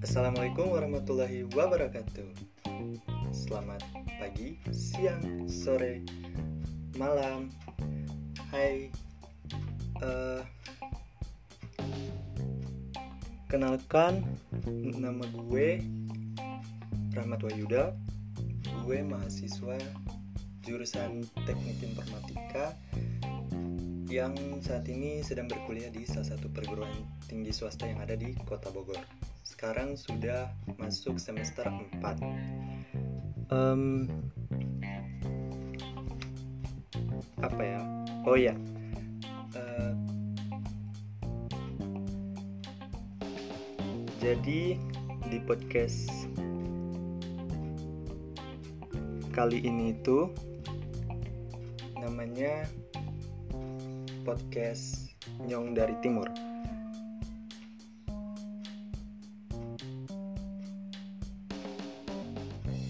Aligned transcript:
Assalamualaikum 0.00 0.72
warahmatullahi 0.72 1.44
wabarakatuh. 1.52 2.32
Selamat 3.28 3.84
pagi, 4.16 4.56
siang, 4.72 5.44
sore, 5.44 6.00
malam. 6.96 7.52
Hai 8.48 8.88
uh, 10.00 10.40
Kenalkan, 13.52 14.24
nama 14.96 15.28
gue 15.28 15.84
Rahmat 17.12 17.40
Wayuda. 17.44 17.92
Gue 18.88 19.04
mahasiswa 19.04 19.76
jurusan 20.64 21.28
Teknik 21.44 21.84
Informatika 21.84 22.72
yang 24.14 24.38
saat 24.62 24.86
ini 24.86 25.26
sedang 25.26 25.50
berkuliah 25.50 25.90
di 25.90 26.06
salah 26.06 26.38
satu 26.38 26.46
perguruan 26.46 26.94
tinggi 27.26 27.50
swasta 27.50 27.90
yang 27.90 27.98
ada 27.98 28.14
di 28.14 28.30
Kota 28.46 28.70
Bogor. 28.70 29.02
Sekarang 29.42 29.98
sudah 29.98 30.54
masuk 30.78 31.18
semester 31.18 31.66
4. 31.98 33.50
Um, 33.50 34.06
apa 37.42 37.62
ya? 37.66 37.80
Oh 38.22 38.38
ya. 38.38 38.54
Jadi 44.24 44.80
di 45.28 45.38
podcast 45.44 46.08
kali 49.36 49.60
ini 49.60 49.92
itu 49.92 50.32
namanya 52.00 52.64
podcast 54.24 55.12
Nyong 55.44 55.76
dari 55.76 55.92
Timur. 56.00 56.26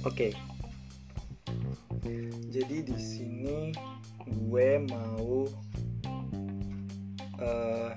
Oke. 0.06 0.30
Okay. 0.30 0.32
Jadi 2.54 2.86
di 2.86 2.98
sini 3.00 3.74
gue 4.30 4.70
mau 4.86 5.42
uh, 7.42 7.90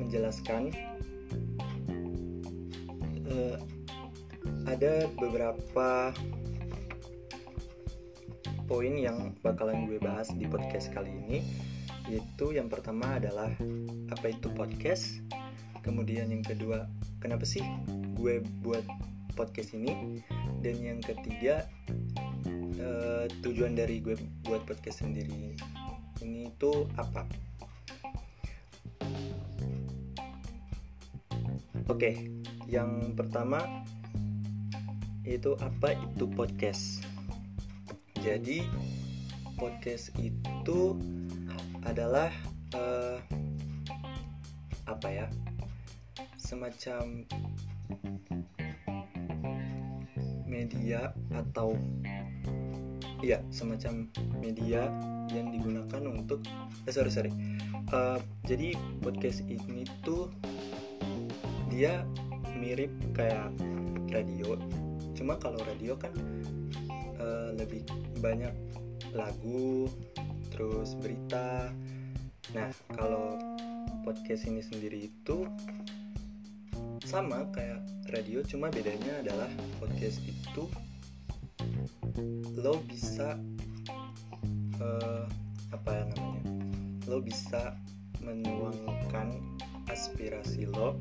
menjelaskan 0.00 0.72
uh, 3.28 3.56
ada 4.64 5.04
beberapa 5.20 6.16
poin 8.64 8.94
yang 8.96 9.36
bakalan 9.44 9.84
gue 9.84 10.00
bahas 10.00 10.32
di 10.32 10.48
podcast 10.48 10.88
kali 10.96 11.12
ini 11.28 11.38
yaitu 12.32 12.56
yang 12.56 12.72
pertama 12.72 13.20
adalah 13.20 13.52
apa 14.08 14.32
itu 14.32 14.48
podcast? 14.56 15.20
Kemudian 15.84 16.32
yang 16.32 16.40
kedua 16.40 16.88
kenapa 17.20 17.44
sih 17.44 17.60
gue 18.16 18.40
buat 18.64 18.80
podcast 19.36 19.76
ini? 19.76 20.24
Dan 20.64 20.80
yang 20.80 21.04
ketiga 21.04 21.68
uh, 22.80 23.28
tujuan 23.44 23.76
dari 23.76 24.00
gue 24.00 24.16
buat 24.48 24.64
podcast 24.64 25.04
sendiri 25.04 25.60
ini 26.24 26.48
itu 26.48 26.88
apa? 26.96 27.28
Oke 31.92 32.32
yang 32.64 33.12
pertama 33.12 33.60
itu 35.28 35.52
apa 35.60 36.00
itu 36.00 36.24
podcast? 36.32 37.04
Jadi 38.24 38.64
podcast 39.60 40.16
itu 40.16 40.96
adalah 41.86 42.30
uh, 42.74 43.18
apa 44.86 45.08
ya 45.08 45.26
semacam 46.36 47.24
media 50.44 51.14
atau 51.32 51.72
ya 53.22 53.38
semacam 53.48 54.10
media 54.42 54.90
yang 55.30 55.48
digunakan 55.54 56.02
untuk 56.10 56.42
eh, 56.84 56.92
sorry 56.92 57.08
sorry 57.08 57.32
uh, 57.94 58.18
jadi 58.44 58.74
podcast 59.00 59.46
ini 59.46 59.86
tuh 60.04 60.28
dia 61.72 62.04
mirip 62.58 62.92
kayak 63.16 63.48
radio 64.12 64.58
cuma 65.16 65.38
kalau 65.40 65.62
radio 65.64 65.96
kan 65.96 66.12
uh, 67.16 67.54
lebih 67.56 67.86
banyak 68.20 68.52
lagu 69.14 69.88
terus 70.52 70.92
berita. 71.00 71.72
Nah, 72.52 72.68
kalau 72.92 73.40
podcast 74.04 74.44
ini 74.44 74.60
sendiri 74.60 75.08
itu 75.08 75.48
sama 77.08 77.48
kayak 77.56 77.80
radio, 78.12 78.44
cuma 78.44 78.68
bedanya 78.68 79.24
adalah 79.24 79.48
podcast 79.80 80.20
itu 80.22 80.68
lo 82.60 82.78
bisa 82.84 83.40
uh, 84.78 85.24
apa 85.72 85.90
ya 85.90 86.04
namanya? 86.12 86.42
Lo 87.08 87.18
bisa 87.24 87.74
menuangkan 88.20 89.34
aspirasi 89.88 90.68
lo, 90.68 91.00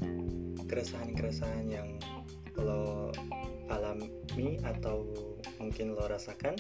keresahan-keresahan 0.66 1.68
yang 1.68 1.90
lo 2.56 3.12
alami 3.72 4.60
atau 4.64 5.06
mungkin 5.60 5.94
lo 5.96 6.04
rasakan 6.08 6.56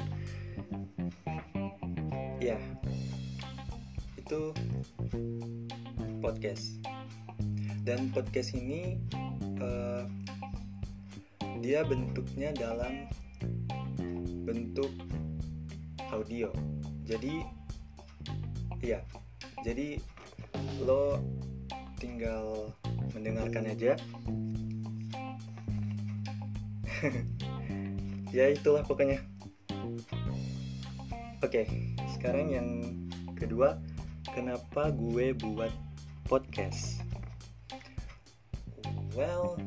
ya 2.41 2.57
itu 4.17 4.49
podcast. 6.25 6.81
Dan 7.85 8.09
podcast 8.09 8.57
ini 8.57 8.97
uh, 9.61 10.09
dia 11.61 11.85
bentuknya 11.85 12.49
dalam 12.57 13.05
bentuk 14.41 14.89
audio. 16.09 16.49
Jadi 17.05 17.45
ya 18.81 19.05
jadi 19.61 20.01
lo 20.81 21.21
tinggal 22.01 22.73
mendengarkan 23.13 23.69
aja. 23.69 23.93
Ya 28.31 28.47
itulah 28.47 28.79
pokoknya. 28.87 29.19
Oke. 31.43 31.67
okay 31.67 31.90
sekarang 32.21 32.53
yang 32.53 32.69
kedua 33.33 33.81
kenapa 34.29 34.93
gue 34.93 35.33
buat 35.33 35.73
podcast? 36.29 37.01
Well 39.17 39.57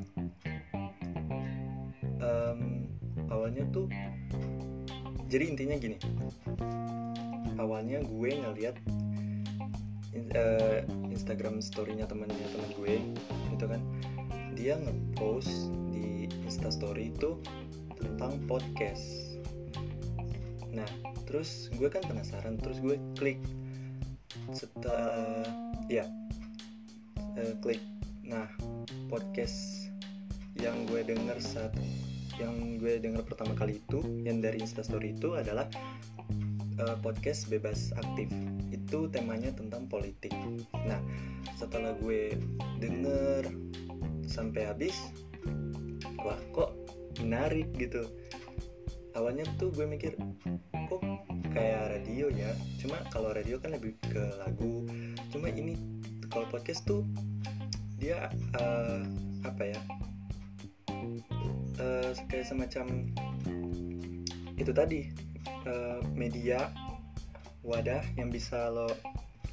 um, 2.23 2.87
awalnya 3.27 3.67
tuh 3.75 3.91
jadi 5.27 5.51
intinya 5.51 5.75
gini. 5.83 5.99
Awalnya 7.59 8.07
gue 8.07 8.31
ngeliat 8.39 8.79
uh, 10.39 10.79
Instagram 11.11 11.59
storynya 11.59 12.07
temennya 12.07 12.47
teman 12.55 12.71
gue 12.79 13.03
itu 13.51 13.67
kan. 13.67 13.83
Dia 14.55 14.79
ngepost 14.79 15.75
di 15.91 16.31
Instastory 16.47 17.11
itu 17.11 17.35
tentang 17.99 18.39
podcast 18.47 19.34
nah 20.75 20.89
terus 21.25 21.71
gue 21.79 21.87
kan 21.87 22.03
penasaran 22.03 22.59
terus 22.59 22.83
gue 22.83 22.99
klik. 23.15 23.39
Setelah 24.51 25.47
ya 25.87 26.05
uh, 27.39 27.55
klik. 27.63 27.81
Nah 28.27 28.51
podcast 29.07 29.89
yang 30.59 30.87
gue 30.91 31.07
denger 31.07 31.39
saat 31.39 31.75
yang 32.35 32.83
gue 32.83 32.99
denger 32.99 33.23
pertama 33.23 33.55
kali 33.55 33.79
itu 33.79 34.03
yang 34.27 34.43
dari 34.43 34.59
instastory 34.59 35.15
itu 35.15 35.39
adalah 35.39 35.71
uh, 36.83 36.97
podcast 36.99 37.47
bebas 37.47 37.95
aktif. 37.95 38.27
Itu 38.75 39.07
temanya 39.09 39.55
tentang 39.55 39.87
politik. 39.87 40.35
Nah 40.75 40.99
setelah 41.55 41.95
gue 42.03 42.35
denger 42.83 43.47
sampai 44.27 44.67
habis 44.67 44.99
wah 46.25 46.41
kok 46.51 46.75
menarik 47.23 47.71
gitu 47.79 48.09
awalnya 49.15 49.47
tuh 49.57 49.71
gue 49.75 49.87
mikir 49.87 50.19
kok 50.91 51.03
kayak 51.55 51.99
radio 51.99 52.31
ya? 52.31 52.51
Cuma 52.83 52.99
kalau 53.11 53.31
radio 53.31 53.57
kan 53.63 53.75
lebih 53.75 53.95
ke 54.11 54.23
lagu. 54.43 54.85
Cuma 55.31 55.51
ini 55.51 55.79
kalau 56.31 56.47
podcast 56.51 56.83
tuh 56.87 57.07
dia 57.99 58.29
uh, 58.59 59.01
apa 59.47 59.63
ya 59.65 59.81
uh, 61.79 62.11
kayak 62.27 62.45
semacam 62.45 63.09
itu 64.59 64.73
tadi 64.75 65.11
uh, 65.67 66.03
media 66.15 66.71
wadah 67.65 68.03
yang 68.19 68.29
bisa 68.29 68.69
lo 68.69 68.91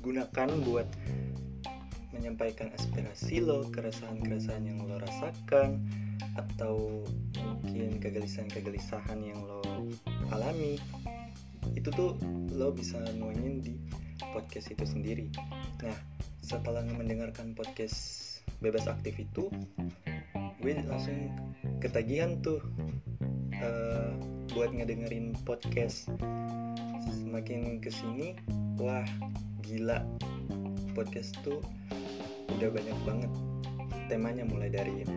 gunakan 0.04 0.50
buat 0.68 0.90
menyampaikan 2.12 2.74
aspirasi 2.76 3.40
lo 3.40 3.66
keresahan-keresahan 3.72 4.68
yang 4.68 4.84
lo 4.84 5.00
rasakan 5.00 5.86
atau 6.36 7.06
mungkin 7.72 8.04
kegelisahan-kegelisahan 8.04 9.24
yang 9.24 9.40
lo 9.48 9.64
alami 10.36 10.76
itu 11.72 11.88
tuh 11.96 12.20
lo 12.52 12.76
bisa 12.76 13.00
nuangin 13.16 13.64
di 13.64 13.80
podcast 14.36 14.76
itu 14.76 14.84
sendiri. 14.84 15.32
Nah, 15.80 15.96
setelah 16.44 16.84
mendengarkan 16.84 17.56
podcast 17.56 18.28
bebas 18.60 18.92
aktif 18.92 19.16
itu, 19.24 19.48
gue 20.60 20.84
langsung 20.84 21.32
ketagihan 21.80 22.44
tuh 22.44 22.60
uh, 23.64 24.20
buat 24.52 24.76
ngedengerin 24.76 25.32
podcast. 25.48 26.12
Semakin 27.08 27.80
ke 27.80 27.88
sini, 27.88 28.36
wah 28.84 29.08
gila 29.64 30.04
podcast 30.92 31.40
tuh 31.40 31.64
udah 32.52 32.68
banyak 32.68 33.00
banget 33.08 33.32
temanya 34.12 34.44
mulai 34.44 34.68
dari 34.68 35.08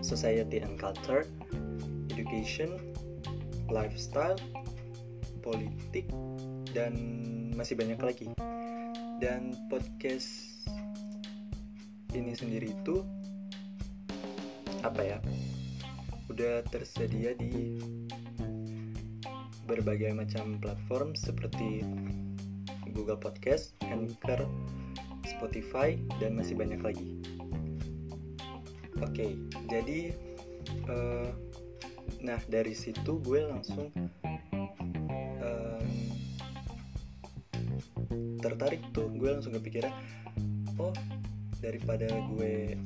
society 0.00 0.64
and 0.64 0.80
culture, 0.80 1.28
education, 2.12 2.76
lifestyle, 3.70 4.38
politik, 5.40 6.06
dan 6.74 6.94
masih 7.54 7.78
banyak 7.78 8.00
lagi. 8.00 8.28
Dan 9.20 9.52
podcast 9.68 10.28
ini 12.16 12.32
sendiri 12.34 12.72
itu 12.72 13.04
apa 14.80 15.02
ya? 15.04 15.18
Udah 16.30 16.64
tersedia 16.70 17.36
di 17.36 17.76
berbagai 19.70 20.10
macam 20.10 20.58
platform 20.58 21.14
seperti 21.14 21.86
Google 22.90 23.22
Podcast, 23.22 23.78
Anchor, 23.86 24.46
Spotify, 25.22 25.94
dan 26.18 26.34
masih 26.34 26.58
banyak 26.58 26.82
lagi. 26.82 27.22
Oke, 29.00 29.38
jadi 29.70 30.12
uh, 30.86 31.28
nah 32.20 32.40
dari 32.48 32.72
situ 32.76 33.20
gue 33.20 33.40
langsung 33.44 33.92
um, 35.40 35.88
tertarik 38.40 38.80
tuh, 38.96 39.12
gue 39.12 39.28
langsung 39.28 39.52
kepikiran, 39.56 39.92
oh 40.80 40.94
daripada 41.60 42.08
gue 42.08 42.76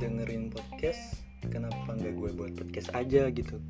dengerin 0.00 0.48
podcast, 0.48 1.20
kenapa 1.52 1.92
nggak 1.92 2.14
gue 2.16 2.30
buat 2.32 2.52
podcast 2.56 2.88
aja 2.96 3.28
gitu, 3.28 3.60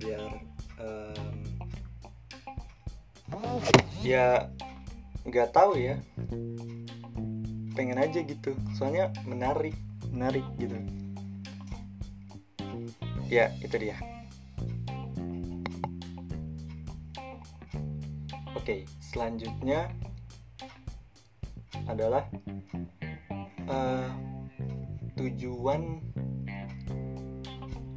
biar 0.00 0.40
um, 0.80 1.36
ya 4.00 4.48
nggak 5.22 5.54
tahu 5.54 5.78
ya. 5.78 6.00
Pengen 7.72 7.96
aja 7.96 8.20
gitu. 8.20 8.52
Soalnya 8.76 9.14
menarik 9.24 9.72
menarik 10.12 10.44
gitu. 10.60 10.76
Ya 13.32 13.48
itu 13.64 13.76
dia. 13.80 13.96
Oke 18.52 18.86
selanjutnya 19.00 19.90
adalah 21.90 22.28
uh, 23.66 24.08
tujuan 25.18 25.98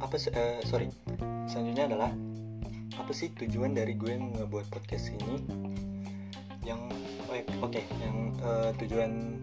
apa 0.02 0.16
uh, 0.16 0.60
sorry. 0.66 0.90
Selanjutnya 1.46 1.94
adalah 1.94 2.10
apa 2.96 3.12
sih 3.12 3.30
tujuan 3.36 3.76
dari 3.76 3.94
gue 3.94 4.16
ngebuat 4.16 4.66
podcast 4.72 5.12
ini? 5.14 5.38
Yang 6.66 6.80
oke 7.62 7.70
okay, 7.70 7.84
yang 8.02 8.34
uh, 8.42 8.74
tujuan 8.82 9.38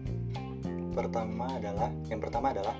pertama 0.94 1.50
adalah 1.58 1.90
yang 2.06 2.22
pertama 2.22 2.54
adalah 2.54 2.78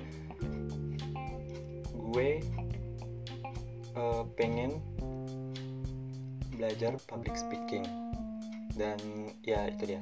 gue 1.93 2.39
uh, 3.99 4.23
pengen 4.39 4.79
belajar 6.55 6.95
public 7.11 7.35
speaking. 7.35 7.83
Dan 8.75 8.97
ya 9.43 9.67
itu 9.67 9.95
dia. 9.95 10.01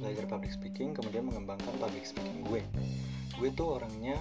Belajar 0.00 0.28
public 0.28 0.52
speaking 0.52 0.92
kemudian 0.92 1.24
mengembangkan 1.24 1.72
public 1.80 2.04
speaking 2.04 2.44
gue. 2.44 2.60
Gue 3.40 3.48
tuh 3.52 3.80
orangnya 3.80 4.20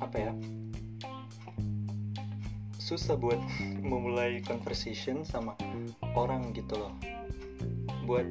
apa 0.00 0.16
ya 0.16 0.32
susah 2.84 3.16
buat 3.16 3.40
memulai 3.90 4.44
conversation 4.44 5.24
sama 5.24 5.56
orang 6.16 6.52
gitu 6.52 6.76
loh. 6.76 6.92
Buat 8.04 8.28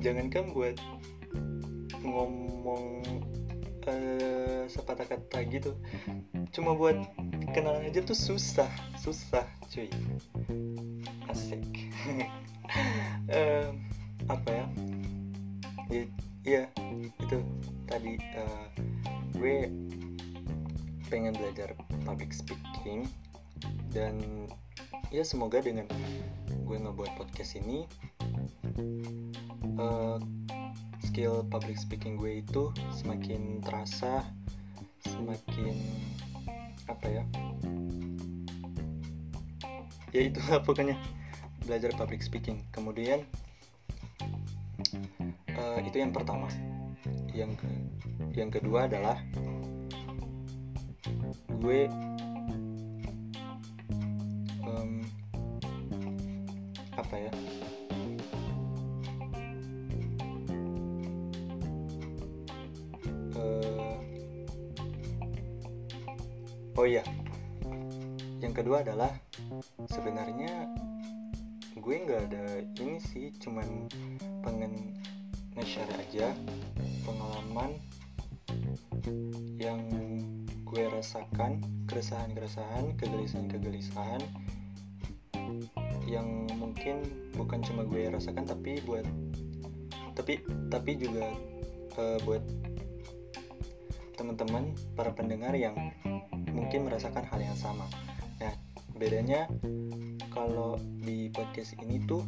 jangankan 0.00 0.52
buat 0.52 0.76
ngomong 2.04 3.02
uh, 3.88 4.62
sepatah 4.68 5.08
kata 5.08 5.38
gitu. 5.48 5.72
Cuma 6.54 6.76
buat 6.76 6.96
kenalan 7.56 7.88
aja 7.88 8.04
tuh 8.04 8.16
susah 8.16 8.68
susah 9.00 9.44
cuy. 9.72 9.90
Asik. 11.32 11.90
Uh, 13.32 13.72
apa 14.34 14.48
ya? 14.48 14.66
Ya, 15.92 16.04
ya 16.44 16.62
itu 17.20 17.38
tadi 17.88 18.16
uh, 18.36 18.66
gue 19.36 19.68
pengen 21.12 21.36
belajar 21.36 21.76
public 22.08 22.32
speaking 22.32 23.04
dan 23.92 24.18
ya 25.12 25.22
semoga 25.22 25.60
dengan 25.60 25.86
gue 26.64 26.76
ngebuat 26.80 27.14
podcast 27.20 27.60
ini 27.60 27.86
uh, 29.78 30.18
skill 31.14 31.46
public 31.46 31.78
speaking 31.78 32.18
gue 32.18 32.42
itu 32.42 32.74
semakin 32.90 33.62
terasa 33.62 34.26
semakin 35.06 35.78
apa 36.90 37.06
ya? 37.06 37.22
Ya 40.10 40.20
itu 40.26 40.42
pokoknya 40.66 40.98
belajar 41.70 41.94
public 41.94 42.18
speaking. 42.18 42.66
Kemudian 42.74 43.22
uh, 45.54 45.78
itu 45.86 46.02
yang 46.02 46.10
pertama. 46.10 46.50
Yang 47.30 47.62
yang 48.34 48.50
kedua 48.50 48.90
adalah 48.90 49.22
gue 51.62 51.86
oh 66.84 66.88
iya. 66.92 67.00
Yang 68.44 68.60
kedua 68.60 68.84
adalah 68.84 69.08
sebenarnya 69.88 70.68
gue 71.80 71.96
nggak 71.96 72.22
ada 72.28 72.60
ini 72.76 73.00
sih 73.00 73.32
cuman 73.40 73.88
pengen 74.44 74.92
nge-share 75.56 75.88
aja 75.96 76.36
pengalaman 77.08 77.80
yang 79.56 79.80
gue 80.60 80.84
rasakan 80.92 81.64
keresahan-keresahan 81.88 82.92
kegelisahan-kegelisahan 83.00 84.20
yang 86.04 86.44
mungkin 86.60 87.00
bukan 87.32 87.64
cuma 87.64 87.88
gue 87.88 88.12
rasakan 88.12 88.44
tapi 88.44 88.84
buat 88.84 89.08
tapi 90.12 90.44
tapi 90.68 91.00
juga 91.00 91.32
uh, 91.96 92.20
buat 92.28 92.44
teman-teman 94.14 94.76
para 94.94 95.10
pendengar 95.10 95.56
yang 95.56 95.74
mungkin 96.64 96.88
merasakan 96.88 97.28
hal 97.28 97.44
yang 97.44 97.58
sama. 97.60 97.84
Nah, 98.40 98.56
bedanya 98.96 99.44
kalau 100.32 100.80
di 101.04 101.28
podcast 101.28 101.76
ini 101.76 102.00
tuh 102.08 102.24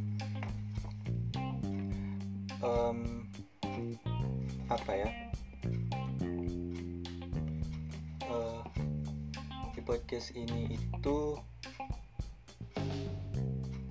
um, 2.60 3.24
apa 4.68 4.92
ya? 4.92 5.08
Uh, 8.28 8.60
di 9.72 9.80
podcast 9.80 10.36
ini 10.36 10.76
itu 10.76 11.40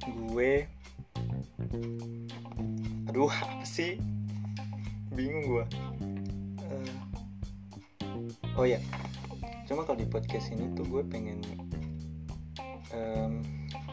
gue 0.05 0.53
aduh 3.09 3.33
apa 3.41 3.65
sih 3.65 3.97
bingung 5.09 5.41
gue 5.49 5.65
uh, 6.69 6.93
oh 8.61 8.67
ya 8.69 8.77
cuma 9.65 9.81
kalau 9.83 9.97
di 9.97 10.05
podcast 10.05 10.53
ini 10.53 10.69
tuh 10.77 10.85
gue 10.85 11.03
pengen 11.09 11.41
um, 12.93 13.41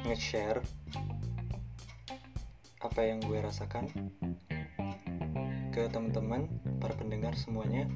nge-share 0.05 0.61
apa 2.83 3.01
yang 3.01 3.25
gue 3.25 3.39
rasakan 3.41 3.89
ke 5.73 5.89
teman-teman 5.89 6.45
para 6.77 6.93
pendengar 6.93 7.33
semuanya 7.39 7.89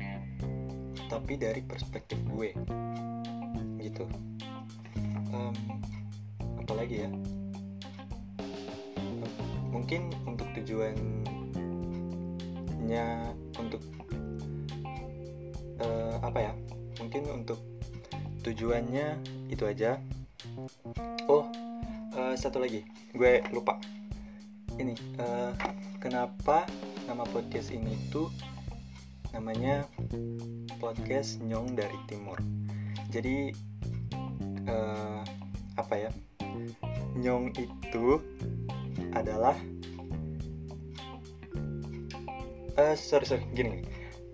tapi 1.06 1.38
dari 1.38 1.62
perspektif 1.62 2.18
gue 2.32 2.50
gitu. 3.78 4.10
Um, 5.30 5.54
apalagi 6.58 7.06
ya? 7.06 7.10
Mungkin 9.70 10.10
untuk 10.26 10.50
tujuannya 10.56 13.06
untuk 13.60 13.82
uh, 15.78 16.16
apa 16.24 16.38
ya 16.40 16.52
mungkin 17.00 17.28
untuk 17.32 17.60
tujuannya 18.46 19.20
itu 19.50 19.64
aja. 19.66 19.98
Oh 21.26 21.48
uh, 22.16 22.34
satu 22.34 22.62
lagi 22.62 22.86
gue 23.12 23.44
lupa. 23.52 23.76
Ini 24.76 24.92
uh, 25.20 25.52
kenapa 26.00 26.68
nama 27.08 27.24
podcast 27.24 27.72
ini 27.72 27.96
tuh 28.12 28.28
namanya 29.32 29.88
podcast 30.80 31.40
Nyong 31.40 31.76
dari 31.76 31.96
Timur? 32.08 32.40
Jadi 33.12 33.52
uh, 34.68 35.20
apa 35.76 35.94
ya? 35.96 36.10
Nyong 37.16 37.56
itu 37.56 38.20
adalah 39.16 39.56
uh, 42.76 42.94
sorry 42.96 43.24
sorry 43.24 43.44
gini. 43.56 43.80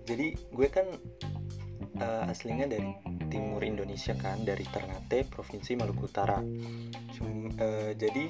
Jadi 0.03 0.35
gue 0.51 0.67
kan 0.67 0.87
uh, 1.99 2.29
aslinya 2.29 2.65
dari 2.65 2.93
timur 3.29 3.61
Indonesia 3.65 4.13
kan 4.17 4.41
dari 4.41 4.65
Ternate 4.69 5.25
provinsi 5.27 5.77
Maluku 5.77 6.09
Utara. 6.09 6.39
Cum, 7.13 7.49
uh, 7.57 7.91
jadi 7.93 8.29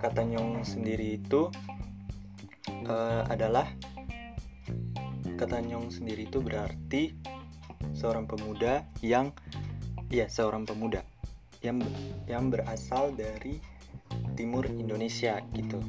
kata 0.00 0.24
Nyong 0.24 0.64
sendiri 0.64 1.16
itu 1.16 1.48
uh, 2.88 3.22
adalah 3.28 3.68
kata 5.36 5.60
Nyong 5.64 5.92
sendiri 5.92 6.28
itu 6.28 6.40
berarti 6.40 7.16
seorang 7.96 8.28
pemuda 8.28 8.84
yang 9.00 9.32
ya 10.12 10.28
seorang 10.28 10.68
pemuda 10.68 11.02
yang 11.64 11.80
yang 12.28 12.52
berasal 12.52 13.12
dari 13.16 13.58
timur 14.36 14.68
Indonesia 14.68 15.40
gitu. 15.56 15.80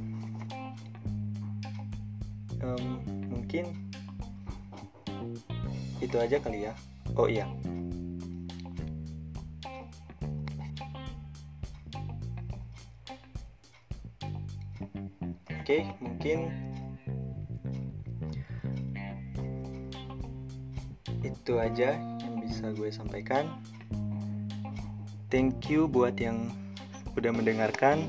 Um, 2.57 3.05
mungkin 3.29 3.86
itu 6.01 6.15
aja 6.19 6.37
kali 6.41 6.69
ya 6.69 6.73
oh 7.17 7.29
iya 7.29 7.47
Oke, 15.67 15.83
mungkin 15.99 16.47
itu 21.27 21.53
aja 21.59 21.99
yang 22.23 22.39
bisa 22.39 22.71
gue 22.71 22.87
sampaikan. 22.87 23.51
Thank 25.27 25.67
you 25.67 25.91
buat 25.91 26.15
yang 26.23 26.55
udah 27.19 27.35
mendengarkan. 27.35 28.07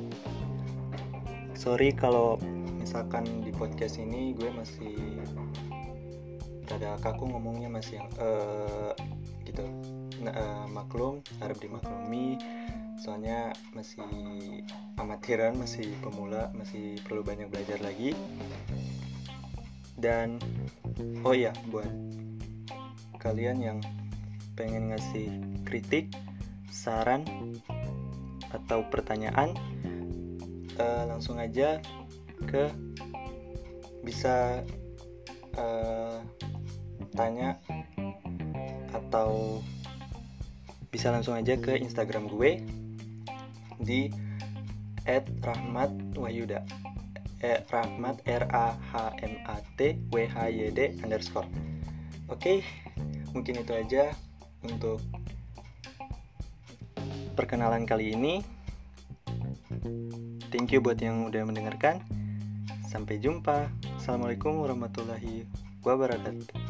Sorry 1.58 1.90
kalau 1.90 2.38
misalkan 2.78 3.26
di 3.42 3.50
podcast 3.50 3.98
ini 3.98 4.38
gue 4.38 4.54
masih 4.54 4.94
ada 6.76 7.00
kaku 7.00 7.30
ngomongnya 7.30 7.72
masih 7.72 8.02
uh, 8.20 8.92
gitu. 9.48 9.64
Nah, 10.20 10.34
uh, 10.34 10.66
maklum, 10.68 11.22
harap 11.40 11.56
dimaklumi 11.62 12.36
soalnya 12.98 13.54
masih 13.78 14.02
amatiran 14.98 15.54
masih 15.54 15.94
pemula 16.02 16.50
masih 16.58 16.98
perlu 17.06 17.22
banyak 17.22 17.46
belajar 17.46 17.78
lagi 17.78 18.10
dan 19.94 20.42
oh 21.22 21.30
iya 21.30 21.54
buat 21.70 21.86
kalian 23.22 23.62
yang 23.62 23.78
pengen 24.58 24.90
ngasih 24.90 25.30
kritik 25.62 26.10
saran 26.74 27.22
atau 28.50 28.82
pertanyaan 28.90 29.54
uh, 30.82 31.06
langsung 31.06 31.38
aja 31.38 31.78
ke 32.50 32.66
bisa 34.02 34.66
uh, 35.54 36.18
tanya 37.18 37.58
atau 38.94 39.58
bisa 40.94 41.10
langsung 41.10 41.34
aja 41.34 41.58
ke 41.58 41.74
Instagram 41.74 42.30
gue 42.30 42.62
di 43.82 44.06
@rahmat 45.42 46.14
wahyuda 46.14 46.62
eh, 47.42 47.62
rahmat 47.70 48.22
r 48.26 48.44
a 48.50 48.66
h 48.74 48.92
m 49.22 49.34
a 49.46 49.56
t 49.78 49.98
w 50.10 50.26
h 50.26 50.36
y 50.50 50.70
d 50.74 50.94
underscore. 51.02 51.46
Oke 52.30 52.62
mungkin 53.30 53.62
itu 53.62 53.72
aja 53.74 54.10
untuk 54.66 55.02
perkenalan 57.38 57.86
kali 57.86 58.14
ini. 58.14 58.42
Thank 60.48 60.74
you 60.74 60.80
buat 60.82 60.98
yang 60.98 61.28
udah 61.28 61.44
mendengarkan. 61.46 62.02
Sampai 62.88 63.20
jumpa. 63.20 63.68
Assalamualaikum 64.00 64.64
warahmatullahi 64.64 65.44
wabarakatuh 65.84 66.67